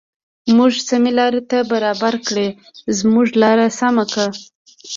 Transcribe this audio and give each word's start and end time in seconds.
موږ 0.57 0.73
سمې 0.89 1.11
لارې 1.19 1.41
ته 1.49 1.57
برابر 1.71 2.13
کړې 2.27 2.47
زموږ 2.99 3.27
لار 3.41 3.59
سمه 3.79 4.03
کړه. 4.11 4.27